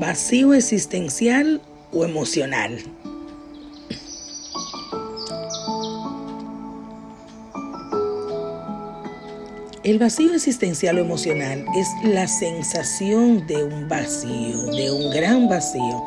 vacío 0.00 0.54
existencial 0.54 1.60
o 1.92 2.06
emocional. 2.06 2.78
El 9.84 9.98
vacío 9.98 10.32
existencial 10.32 10.96
o 10.96 11.02
emocional 11.02 11.66
es 11.76 11.86
la 12.02 12.26
sensación 12.28 13.46
de 13.46 13.62
un 13.62 13.90
vacío, 13.90 14.64
de 14.74 14.90
un 14.90 15.10
gran 15.10 15.50
vacío. 15.50 16.02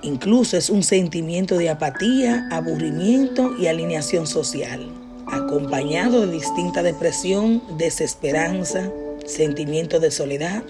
Incluso 0.00 0.56
es 0.56 0.70
un 0.70 0.82
sentimiento 0.82 1.58
de 1.58 1.68
apatía, 1.68 2.48
aburrimiento 2.50 3.54
y 3.58 3.66
alineación 3.66 4.26
social, 4.26 4.90
acompañado 5.26 6.22
de 6.22 6.32
distinta 6.32 6.82
depresión, 6.82 7.62
desesperanza, 7.76 8.90
sentimiento 9.26 10.00
de 10.00 10.10
soledad, 10.10 10.62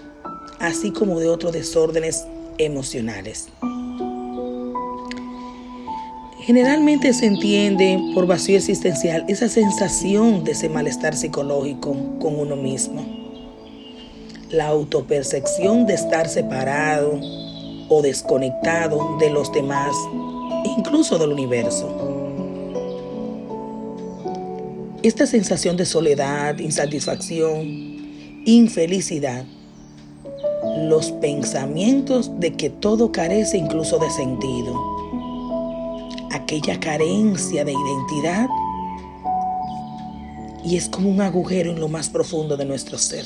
así 0.61 0.92
como 0.92 1.18
de 1.18 1.29
otros 1.29 1.53
desórdenes 1.53 2.26
emocionales. 2.58 3.48
Generalmente 6.43 7.12
se 7.12 7.26
entiende 7.26 7.98
por 8.14 8.26
vacío 8.26 8.57
existencial 8.57 9.25
esa 9.29 9.49
sensación 9.49 10.44
de 10.44 10.52
ese 10.52 10.68
malestar 10.68 11.16
psicológico 11.16 11.96
con 12.18 12.38
uno 12.38 12.57
mismo. 12.57 13.04
La 14.50 14.68
autopercepción 14.68 15.86
de 15.86 15.94
estar 15.94 16.29
separado 16.29 17.21
o 17.88 18.02
desconectado 18.02 19.16
de 19.18 19.30
los 19.30 19.52
demás, 19.52 19.94
incluso 20.77 21.18
del 21.18 21.32
universo. 21.32 21.88
Esta 25.02 25.27
sensación 25.27 25.77
de 25.77 25.86
soledad, 25.86 26.58
insatisfacción, 26.58 27.63
infelicidad 28.44 29.44
los 30.89 31.12
pensamientos 31.12 32.30
de 32.41 32.52
que 32.52 32.70
todo 32.70 33.12
carece 33.12 33.58
incluso 33.58 33.98
de 33.98 34.10
sentido, 34.10 34.74
aquella 36.30 36.78
carencia 36.80 37.64
de 37.64 37.72
identidad 37.72 38.48
y 40.64 40.77
es 40.77 40.88
como 40.88 41.10
un 41.10 41.20
agujero 41.20 41.70
en 41.70 41.80
lo 41.80 41.88
más 41.88 42.08
profundo 42.08 42.56
de 42.56 42.64
nuestro 42.64 42.98
ser. 42.98 43.24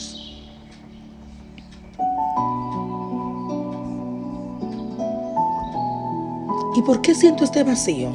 ¿Y 6.77 6.83
por 6.83 7.01
qué 7.03 7.14
siento 7.14 7.45
este 7.45 7.62
vacío? 7.62 8.11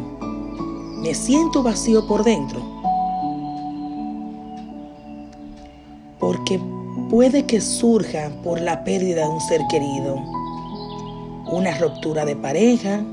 Me 1.02 1.14
siento 1.14 1.64
vacío 1.64 2.06
por 2.08 2.24
dentro. 2.24 2.62
Porque 6.20 6.60
puede 7.10 7.46
que 7.46 7.60
surja 7.60 8.32
por 8.44 8.62
la 8.62 8.84
pérdida 8.84 9.24
de 9.24 9.30
un 9.30 9.42
ser 9.42 9.62
querido, 9.70 10.16
una 11.52 11.76
ruptura 11.78 12.24
de 12.24 12.36
pareja, 12.36 13.04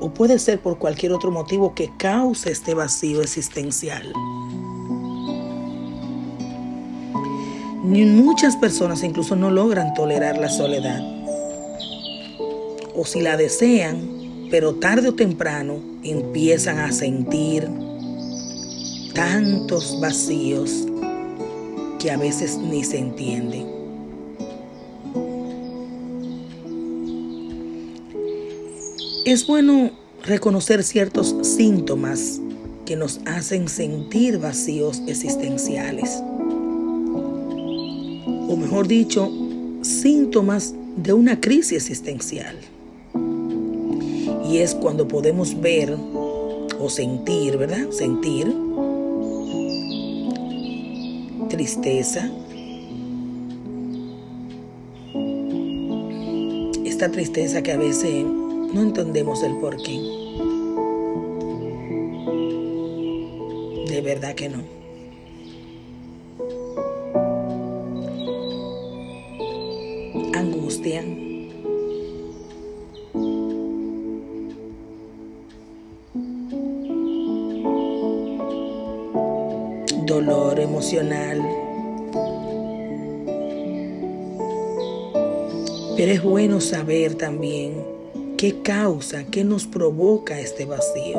o 0.00 0.10
puede 0.10 0.38
ser 0.38 0.60
por 0.60 0.78
cualquier 0.78 1.12
otro 1.12 1.30
motivo 1.30 1.74
que 1.74 1.90
cause 1.96 2.50
este 2.50 2.74
vacío 2.74 3.20
existencial. 3.20 4.12
Muchas 7.82 8.56
personas 8.56 9.02
incluso 9.02 9.34
no 9.34 9.50
logran 9.50 9.92
tolerar 9.94 10.38
la 10.38 10.48
soledad, 10.48 11.00
o 12.94 13.04
si 13.04 13.20
la 13.20 13.36
desean, 13.36 14.48
pero 14.50 14.76
tarde 14.76 15.08
o 15.08 15.14
temprano 15.14 15.80
empiezan 16.04 16.78
a 16.78 16.92
sentir 16.92 17.68
tantos 19.14 19.98
vacíos 20.00 20.86
que 22.02 22.10
a 22.10 22.16
veces 22.16 22.58
ni 22.58 22.82
se 22.82 22.98
entiende. 22.98 23.64
Es 29.24 29.46
bueno 29.46 29.92
reconocer 30.24 30.82
ciertos 30.82 31.36
síntomas 31.42 32.40
que 32.86 32.96
nos 32.96 33.20
hacen 33.24 33.68
sentir 33.68 34.38
vacíos 34.38 35.00
existenciales. 35.06 36.20
O 38.48 38.56
mejor 38.56 38.88
dicho, 38.88 39.30
síntomas 39.82 40.74
de 40.96 41.12
una 41.12 41.40
crisis 41.40 41.72
existencial. 41.72 42.56
Y 44.50 44.58
es 44.58 44.74
cuando 44.74 45.06
podemos 45.06 45.60
ver 45.60 45.96
o 46.80 46.90
sentir, 46.90 47.56
¿verdad? 47.58 47.90
Sentir 47.90 48.52
tristeza. 51.62 52.28
Esta 56.84 57.08
tristeza 57.12 57.62
que 57.62 57.70
a 57.70 57.76
veces 57.76 58.24
no 58.74 58.82
entendemos 58.82 59.44
el 59.44 59.54
por 59.58 59.76
qué. 59.80 59.96
De 63.86 64.00
verdad 64.00 64.34
que 64.34 64.48
no. 64.48 64.62
Angustia. 70.34 71.21
Dolor 80.12 80.60
emocional. 80.60 81.40
Pero 85.96 86.12
es 86.12 86.22
bueno 86.22 86.60
saber 86.60 87.14
también 87.14 87.82
qué 88.36 88.60
causa, 88.60 89.24
qué 89.24 89.42
nos 89.42 89.66
provoca 89.66 90.38
este 90.38 90.66
vacío. 90.66 91.18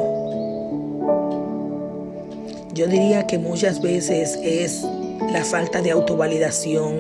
Yo 2.74 2.88
diría 2.88 3.26
que 3.26 3.40
muchas 3.40 3.82
veces 3.82 4.38
es 4.44 4.84
la 5.32 5.44
falta 5.44 5.82
de 5.82 5.90
autovalidación, 5.90 6.94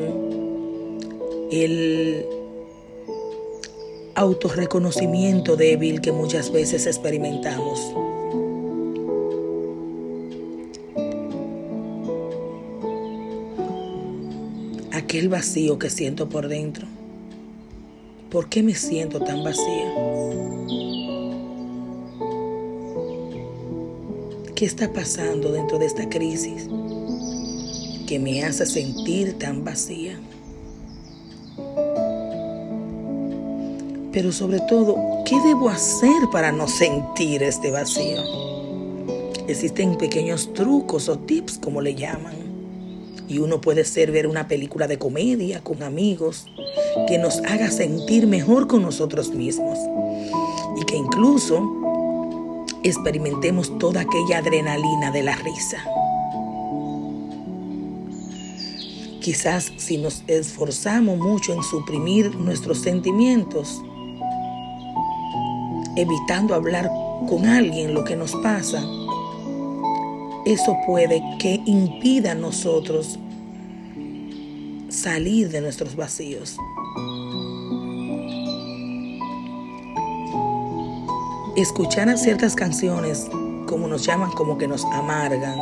el 1.52 2.26
autorreconocimiento 4.16 5.56
débil 5.56 6.02
que 6.02 6.12
muchas 6.12 6.52
veces 6.52 6.88
experimentamos. 6.88 7.80
Aquel 15.14 15.30
vacío 15.30 15.78
que 15.78 15.92
siento 15.92 16.28
por 16.28 16.48
dentro. 16.48 16.88
¿Por 18.32 18.50
qué 18.50 18.64
me 18.64 18.74
siento 18.74 19.20
tan 19.20 19.44
vacía? 19.44 19.94
¿Qué 24.56 24.66
está 24.66 24.92
pasando 24.92 25.52
dentro 25.52 25.78
de 25.78 25.86
esta 25.86 26.10
crisis 26.10 26.68
que 28.08 28.18
me 28.18 28.44
hace 28.44 28.66
sentir 28.66 29.38
tan 29.38 29.64
vacía? 29.64 30.20
Pero 34.12 34.32
sobre 34.32 34.62
todo, 34.62 34.96
¿qué 35.28 35.40
debo 35.42 35.70
hacer 35.70 36.24
para 36.32 36.52
no 36.52 36.68
sentir 36.68 37.44
este 37.44 37.70
vacío? 37.70 38.18
Existen 39.48 39.96
pequeños 39.96 40.52
trucos 40.56 41.08
o 41.08 41.20
tips, 41.20 41.60
como 41.60 41.82
le 41.82 41.94
llaman 41.94 42.43
y 43.28 43.40
uno 43.40 43.62
puede 43.62 43.86
ser 43.86 44.12
ver 44.12 44.28
una 44.28 44.48
película 44.48 44.88
de 44.88 44.98
comedia 44.98 45.62
con 45.62 45.84
amigos 45.84 46.46
que 47.08 47.18
nos 47.18 47.38
haga 47.40 47.72
sentir 47.72 48.28
mejor 48.28 48.68
con 48.68 48.82
nosotros 48.82 49.34
mismos 49.34 49.78
y 50.80 50.86
que 50.86 50.96
incluso 50.96 51.64
experimentemos 52.84 53.78
toda 53.80 54.02
aquella 54.02 54.40
adrenalina 54.40 55.12
de 55.12 55.24
la 55.24 55.36
risa. 55.36 55.84
Quizás 59.22 59.72
si 59.78 59.98
nos 59.98 60.24
esforzamos 60.28 61.18
mucho 61.18 61.54
en 61.54 61.64
suprimir 61.64 62.36
nuestros 62.36 62.80
sentimientos, 62.80 63.82
evitando 65.96 66.54
hablar 66.56 66.92
con 67.30 67.46
alguien 67.46 67.94
lo 67.94 68.04
que 68.04 68.18
nos 68.18 68.34
pasa, 68.36 68.84
eso 70.46 70.78
puede 70.86 71.22
que 71.40 71.62
impida 71.66 72.32
a 72.32 72.36
nosotros 72.36 73.18
salir 74.90 75.50
de 75.50 75.62
nuestros 75.62 75.96
vacíos. 75.96 76.58
Escuchar 81.56 82.10
a 82.10 82.18
ciertas 82.18 82.56
canciones, 82.56 83.28
como 83.68 83.88
nos 83.88 84.06
llaman, 84.06 84.32
como 84.32 84.58
que 84.58 84.68
nos 84.68 84.84
amargan, 84.86 85.60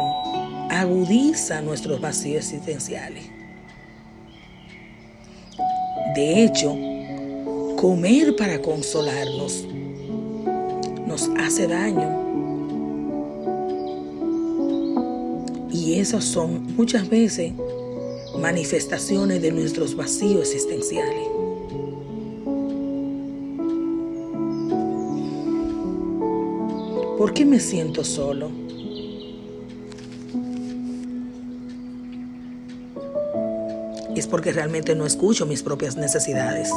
agudiza 0.71 1.61
nuestros 1.61 2.01
vacíos 2.01 2.45
existenciales. 2.45 3.25
De 6.15 6.43
hecho, 6.43 6.75
comer 7.77 8.35
para 8.35 8.61
consolarnos 8.61 9.67
nos 11.05 11.29
hace 11.37 11.67
daño 11.67 12.30
Y 15.81 15.95
esas 15.95 16.23
son 16.25 16.75
muchas 16.77 17.09
veces 17.09 17.53
manifestaciones 18.37 19.41
de 19.41 19.51
nuestros 19.51 19.95
vacíos 19.95 20.41
existenciales. 20.41 21.27
¿Por 27.17 27.33
qué 27.33 27.45
me 27.45 27.59
siento 27.59 28.03
solo? 28.03 28.51
Es 34.15 34.27
porque 34.27 34.51
realmente 34.53 34.93
no 34.93 35.07
escucho 35.07 35.47
mis 35.47 35.63
propias 35.63 35.97
necesidades. 35.97 36.69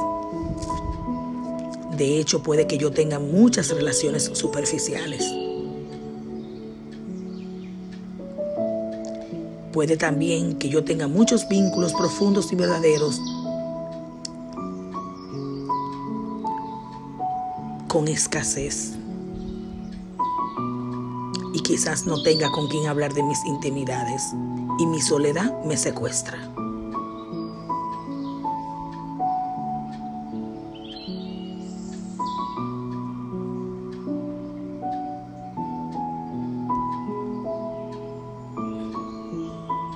De 1.98 2.18
hecho, 2.18 2.42
puede 2.42 2.66
que 2.66 2.78
yo 2.78 2.90
tenga 2.90 3.18
muchas 3.18 3.68
relaciones 3.68 4.30
superficiales. 4.32 5.30
Puede 9.74 9.96
también 9.96 10.56
que 10.56 10.68
yo 10.68 10.84
tenga 10.84 11.08
muchos 11.08 11.48
vínculos 11.48 11.92
profundos 11.94 12.52
y 12.52 12.54
verdaderos 12.54 13.20
con 17.88 18.06
escasez. 18.06 18.92
Y 21.52 21.58
quizás 21.64 22.06
no 22.06 22.22
tenga 22.22 22.52
con 22.52 22.68
quien 22.68 22.86
hablar 22.86 23.14
de 23.14 23.24
mis 23.24 23.44
intimidades 23.46 24.22
y 24.78 24.86
mi 24.86 25.00
soledad 25.00 25.52
me 25.64 25.76
secuestra. 25.76 26.38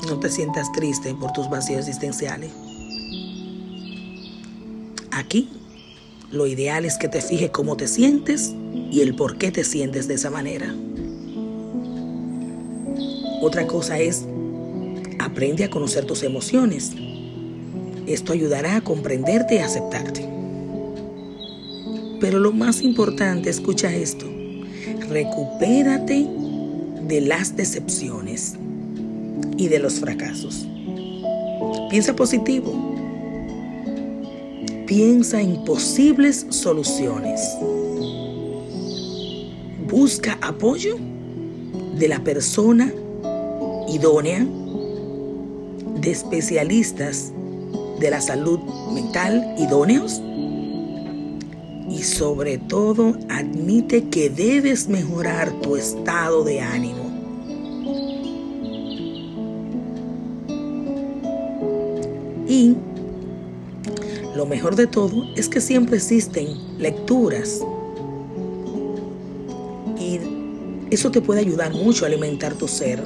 No 0.08 0.18
te 0.18 0.30
sientas 0.30 0.72
triste 0.72 1.14
por 1.14 1.34
tus 1.34 1.50
vacíos 1.50 1.80
existenciales. 1.80 2.50
Aquí, 5.10 5.50
lo 6.30 6.46
ideal 6.46 6.86
es 6.86 6.96
que 6.96 7.08
te 7.08 7.20
fijes 7.20 7.50
cómo 7.50 7.76
te 7.76 7.86
sientes 7.88 8.54
y 8.90 9.02
el 9.02 9.14
por 9.14 9.36
qué 9.36 9.52
te 9.52 9.64
sientes 9.64 10.08
de 10.08 10.14
esa 10.14 10.30
manera. 10.30 10.74
Otra 13.42 13.66
cosa 13.66 13.98
es, 13.98 14.24
aprende 15.18 15.64
a 15.64 15.70
conocer 15.70 16.06
tus 16.06 16.22
emociones. 16.22 16.92
Esto 18.06 18.32
ayudará 18.32 18.76
a 18.76 18.80
comprenderte 18.80 19.56
y 19.56 19.58
aceptarte. 19.58 20.26
Pero 22.18 22.38
lo 22.38 22.52
más 22.52 22.80
importante, 22.80 23.50
escucha 23.50 23.94
esto, 23.94 24.24
recupérate 25.10 26.26
de 27.02 27.20
las 27.20 27.56
decepciones 27.56 28.54
y 29.58 29.68
de 29.68 29.78
los 29.78 30.00
fracasos. 30.00 30.66
Piensa 31.90 32.16
positivo. 32.16 32.72
Piensa 34.86 35.42
en 35.42 35.64
posibles 35.64 36.46
soluciones. 36.48 37.40
Busca 39.86 40.38
apoyo 40.40 40.96
de 41.98 42.08
la 42.08 42.24
persona 42.24 42.90
idónea, 43.88 44.46
de 46.00 46.10
especialistas 46.10 47.32
de 48.00 48.10
la 48.10 48.20
salud 48.20 48.60
mental 48.92 49.54
idóneos 49.58 50.22
y 51.90 52.02
sobre 52.02 52.58
todo 52.58 53.16
admite 53.28 54.04
que 54.08 54.30
debes 54.30 54.88
mejorar 54.88 55.50
tu 55.60 55.76
estado 55.76 56.44
de 56.44 56.60
ánimo. 56.60 56.97
Y 62.48 62.74
lo 64.34 64.46
mejor 64.46 64.74
de 64.74 64.86
todo 64.86 65.26
es 65.36 65.48
que 65.48 65.60
siempre 65.60 65.96
existen 65.96 66.46
lecturas. 66.78 67.60
Y 70.00 70.18
eso 70.90 71.10
te 71.10 71.20
puede 71.20 71.40
ayudar 71.40 71.74
mucho 71.74 72.04
a 72.04 72.08
alimentar 72.08 72.54
tu 72.54 72.66
ser 72.66 73.04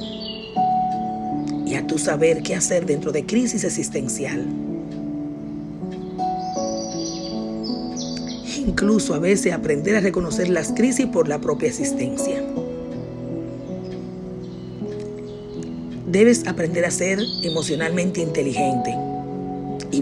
y 1.65 1.75
a 1.75 1.85
tu 1.85 1.97
saber 1.97 2.41
qué 2.41 2.55
hacer 2.55 2.85
dentro 2.85 3.11
de 3.11 3.25
crisis 3.25 3.65
existencial. 3.65 4.45
Incluso 8.65 9.13
a 9.13 9.19
veces 9.19 9.51
aprender 9.51 9.97
a 9.97 9.99
reconocer 9.99 10.47
las 10.47 10.71
crisis 10.71 11.05
por 11.07 11.27
la 11.27 11.41
propia 11.41 11.67
existencia. 11.67 12.41
Debes 16.07 16.47
aprender 16.47 16.85
a 16.85 16.91
ser 16.91 17.19
emocionalmente 17.43 18.21
inteligente 18.21 18.95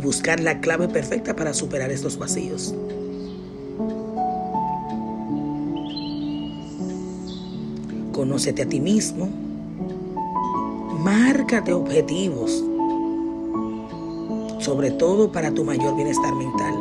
buscar 0.01 0.39
la 0.39 0.59
clave 0.59 0.87
perfecta 0.87 1.35
para 1.35 1.53
superar 1.53 1.91
estos 1.91 2.17
vacíos. 2.17 2.73
Conócete 8.11 8.63
a 8.63 8.65
ti 8.67 8.79
mismo. 8.79 9.29
Márcate 10.99 11.73
objetivos, 11.73 12.63
sobre 14.59 14.91
todo 14.91 15.31
para 15.31 15.51
tu 15.51 15.63
mayor 15.63 15.95
bienestar 15.95 16.33
mental. 16.35 16.73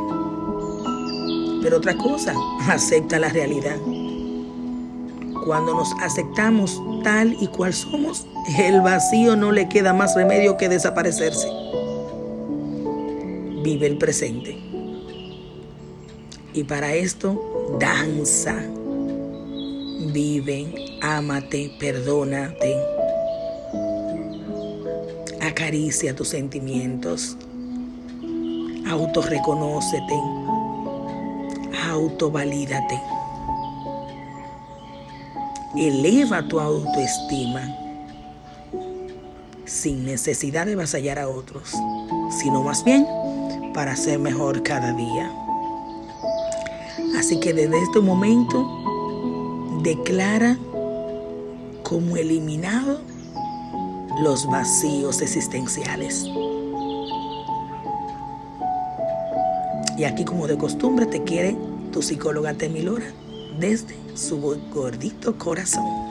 Pero 1.63 1.79
otra 1.79 1.97
cosa, 1.97 2.35
acepta 2.69 3.19
la 3.19 3.31
realidad. 3.31 3.77
Cuando 5.47 5.75
nos 5.75 5.93
aceptamos 6.03 6.83
tal 7.03 7.35
y 7.41 7.47
cual 7.47 7.73
somos, 7.73 8.27
el 8.59 8.83
vacío 8.83 9.37
no 9.37 9.53
le 9.53 9.69
queda 9.69 9.95
más 9.95 10.15
remedio 10.15 10.59
que 10.59 10.69
desaparecerse 10.69 11.60
vive 13.63 13.87
el 13.87 13.99
presente. 13.99 14.59
Y 16.53 16.65
para 16.65 16.95
esto, 16.95 17.77
danza. 17.79 18.57
Vive, 20.13 20.99
ámate, 21.03 21.71
perdónate. 21.79 22.77
Acaricia 25.41 26.15
tus 26.15 26.29
sentimientos. 26.29 27.37
Autorreconócete. 28.89 30.21
Autovalídate. 31.89 33.01
Eleva 35.77 36.47
tu 36.49 36.59
autoestima 36.59 37.63
sin 39.67 40.05
necesidad 40.05 40.67
de 40.67 40.75
vasallar 40.75 41.21
a 41.21 41.29
otros, 41.29 41.73
sino 42.41 42.63
más 42.65 42.83
bien 42.83 43.07
para 43.73 43.97
ser 43.97 44.19
mejor 44.19 44.63
cada 44.63 44.93
día. 44.93 45.31
Así 47.19 47.39
que 47.41 47.53
desde 47.53 47.83
este 47.83 48.01
momento 48.01 48.67
declara 49.83 50.57
como 51.83 52.17
eliminado 52.17 53.01
los 54.23 54.47
vacíos 54.47 55.23
existenciales. 55.23 56.27
Y 59.97 60.05
aquí 60.05 60.25
como 60.25 60.47
de 60.47 60.57
costumbre 60.57 61.07
te 61.07 61.23
quiere 61.25 61.57
tu 61.93 62.01
psicóloga 62.01 62.55
Temilora 62.55 63.07
desde 63.59 63.95
su 64.15 64.41
gordito 64.73 65.37
corazón. 65.37 66.10